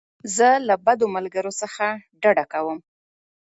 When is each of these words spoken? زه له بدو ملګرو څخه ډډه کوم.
زه 0.35 0.49
له 0.67 0.75
بدو 0.85 1.05
ملګرو 1.15 1.51
څخه 1.61 1.85
ډډه 2.21 2.45
کوم. 2.53 2.79